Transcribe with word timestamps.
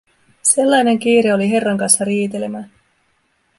Sellainen 0.53 0.99
kiire 0.99 1.33
oli 1.33 1.49
herran 1.49 1.77
kanssa 1.77 2.05
riitelemään. 2.05 2.71